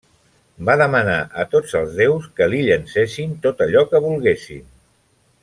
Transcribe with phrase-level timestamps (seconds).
[0.69, 4.67] Va demanar a tots els déus que li llencessin tot allò que volguessin.